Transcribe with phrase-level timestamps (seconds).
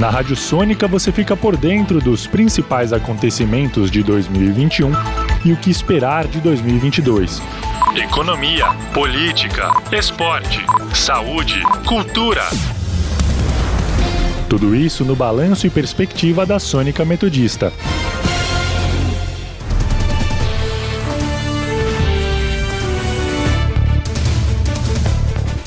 [0.00, 4.90] Na Rádio Sônica você fica por dentro dos principais acontecimentos de 2021
[5.44, 7.42] e o que esperar de 2022.
[7.94, 12.48] Economia, política, esporte, saúde, cultura.
[14.48, 17.70] Tudo isso no balanço e perspectiva da Sônica Metodista.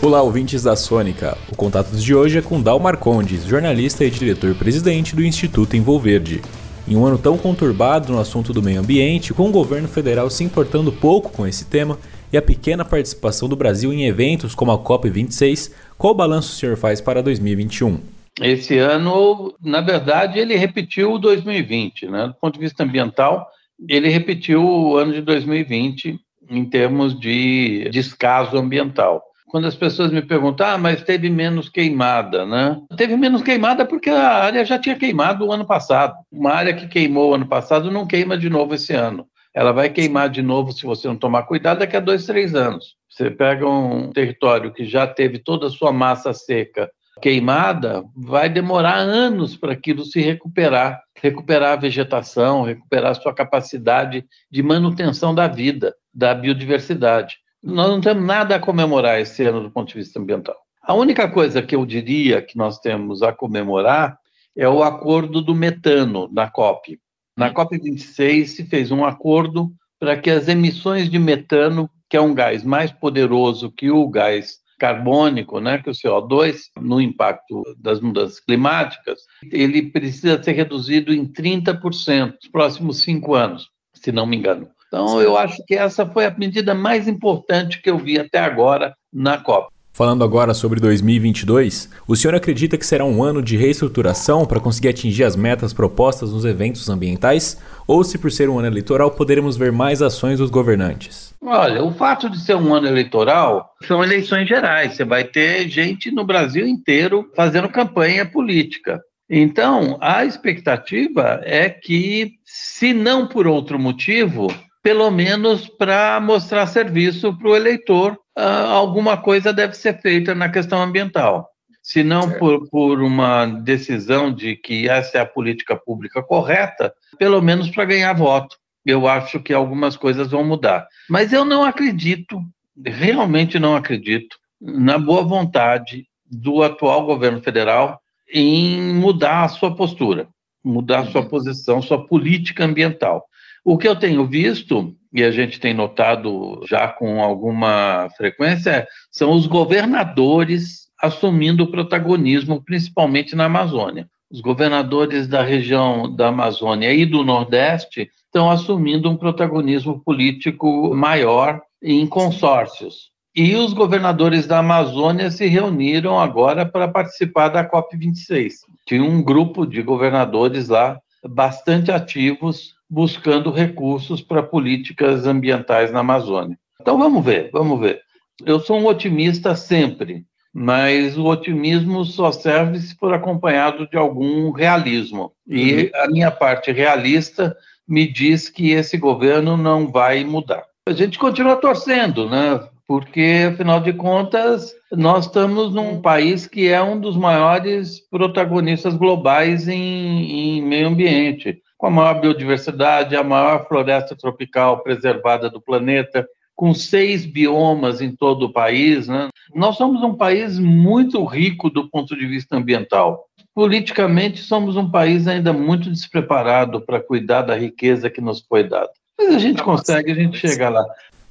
[0.00, 1.36] Olá, ouvintes da Sônica.
[1.50, 6.40] O contato de hoje é com Dal Marcondes, jornalista e diretor-presidente do Instituto Envolverde.
[6.86, 10.44] Em um ano tão conturbado no assunto do meio ambiente, com o governo federal se
[10.44, 11.98] importando pouco com esse tema
[12.32, 16.76] e a pequena participação do Brasil em eventos como a COP26, qual balanço o senhor
[16.76, 17.98] faz para 2021?
[18.40, 22.28] Esse ano, na verdade, ele repetiu o 2020, né?
[22.28, 23.48] Do ponto de vista ambiental,
[23.88, 30.22] ele repetiu o ano de 2020 em termos de descaso ambiental quando as pessoas me
[30.22, 32.80] perguntam, ah, mas teve menos queimada, né?
[32.96, 36.14] Teve menos queimada porque a área já tinha queimado o ano passado.
[36.30, 39.26] Uma área que queimou o ano passado não queima de novo esse ano.
[39.54, 42.96] Ela vai queimar de novo se você não tomar cuidado daqui a dois, três anos.
[43.08, 46.88] Você pega um território que já teve toda a sua massa seca
[47.20, 54.24] queimada, vai demorar anos para aquilo se recuperar, recuperar a vegetação, recuperar a sua capacidade
[54.50, 57.36] de manutenção da vida, da biodiversidade.
[57.62, 60.56] Nós não temos nada a comemorar esse ano do ponto de vista ambiental.
[60.80, 64.18] A única coisa que eu diria que nós temos a comemorar
[64.56, 66.98] é o acordo do metano na COP.
[67.36, 72.34] Na COP26 se fez um acordo para que as emissões de metano, que é um
[72.34, 78.38] gás mais poderoso que o gás carbônico, né, que o CO2, no impacto das mudanças
[78.38, 79.20] climáticas,
[79.50, 84.68] ele precisa ser reduzido em 30% nos próximos cinco anos, se não me engano.
[84.88, 88.94] Então, eu acho que essa foi a medida mais importante que eu vi até agora
[89.12, 89.68] na COP.
[89.98, 94.90] Falando agora sobre 2022, o senhor acredita que será um ano de reestruturação para conseguir
[94.90, 97.60] atingir as metas propostas nos eventos ambientais?
[97.84, 101.34] Ou se por ser um ano eleitoral poderemos ver mais ações dos governantes?
[101.42, 104.94] Olha, o fato de ser um ano eleitoral são eleições gerais.
[104.94, 109.00] Você vai ter gente no Brasil inteiro fazendo campanha política.
[109.28, 114.46] Então, a expectativa é que, se não por outro motivo,
[114.82, 120.48] pelo menos para mostrar serviço para o eleitor, ah, alguma coisa deve ser feita na
[120.48, 121.48] questão ambiental.
[121.82, 127.40] Se não por, por uma decisão de que essa é a política pública correta, pelo
[127.40, 128.56] menos para ganhar voto.
[128.84, 130.86] Eu acho que algumas coisas vão mudar.
[131.08, 132.40] Mas eu não acredito,
[132.84, 138.00] realmente não acredito, na boa vontade do atual governo federal
[138.32, 140.28] em mudar a sua postura,
[140.62, 141.28] mudar a sua uhum.
[141.28, 143.24] posição, sua política ambiental.
[143.64, 149.32] O que eu tenho visto, e a gente tem notado já com alguma frequência, são
[149.32, 154.08] os governadores assumindo o protagonismo, principalmente na Amazônia.
[154.30, 161.62] Os governadores da região da Amazônia e do Nordeste estão assumindo um protagonismo político maior
[161.82, 163.10] em consórcios.
[163.34, 168.52] E os governadores da Amazônia se reuniram agora para participar da COP26.
[168.86, 176.58] Tinha um grupo de governadores lá bastante ativos buscando recursos para políticas ambientais na Amazônia.
[176.80, 178.00] Então vamos ver, vamos ver.
[178.44, 184.50] Eu sou um otimista sempre, mas o otimismo só serve se for acompanhado de algum
[184.52, 185.32] realismo.
[185.46, 185.90] E uhum.
[186.02, 187.56] a minha parte realista
[187.86, 190.64] me diz que esse governo não vai mudar.
[190.86, 192.60] A gente continua torcendo, né?
[192.86, 199.68] Porque, afinal de contas, nós estamos num país que é um dos maiores protagonistas globais
[199.68, 206.26] em, em meio ambiente com a maior biodiversidade, a maior floresta tropical preservada do planeta,
[206.56, 209.06] com seis biomas em todo o país.
[209.06, 209.28] Né?
[209.54, 213.26] Nós somos um país muito rico do ponto de vista ambiental.
[213.54, 218.90] Politicamente, somos um país ainda muito despreparado para cuidar da riqueza que nos foi dada.
[219.16, 220.84] Mas a gente consegue, a gente chega lá.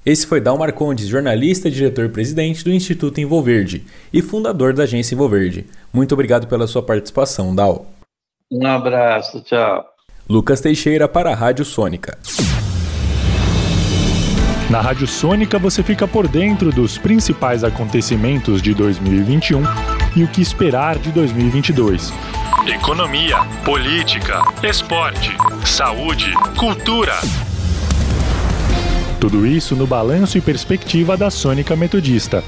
[0.06, 5.66] Esse foi Dal Marcondes, jornalista e diretor-presidente do Instituto Envolverde e fundador da agência Envolverde.
[5.92, 7.86] Muito obrigado pela sua participação, Dal.
[8.50, 9.97] Um abraço, tchau.
[10.30, 12.18] Lucas Teixeira para a Rádio Sônica.
[14.70, 19.64] Na Rádio Sônica você fica por dentro dos principais acontecimentos de 2021
[20.18, 22.12] e o que esperar de 2022.
[22.68, 25.32] Economia, política, esporte,
[25.66, 27.14] saúde, cultura.
[29.22, 32.44] Tudo isso no balanço e perspectiva da Sônica Metodista.